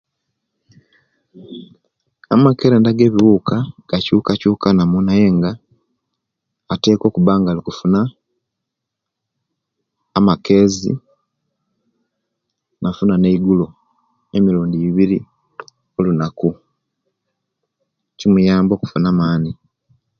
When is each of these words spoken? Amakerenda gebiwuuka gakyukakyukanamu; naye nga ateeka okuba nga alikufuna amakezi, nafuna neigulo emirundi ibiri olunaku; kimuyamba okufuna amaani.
Amakerenda 2.35 2.89
gebiwuuka 2.99 3.55
gakyukakyukanamu; 3.89 4.97
naye 5.07 5.27
nga 5.37 5.51
ateeka 6.73 7.03
okuba 7.07 7.33
nga 7.39 7.49
alikufuna 7.51 7.99
amakezi, 10.17 10.91
nafuna 12.81 13.15
neigulo 13.19 13.65
emirundi 14.35 14.77
ibiri 14.89 15.19
olunaku; 15.97 16.49
kimuyamba 18.17 18.71
okufuna 18.75 19.07
amaani. 19.13 19.51